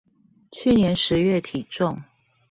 [0.51, 2.01] 去年十月體重